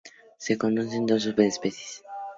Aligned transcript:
Se 0.39 0.57
conocen 0.57 1.05
dos 1.05 1.21
subespecies. 1.25 1.93